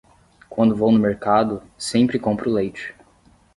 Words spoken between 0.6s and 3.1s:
vou no mercado, sempre compro leite.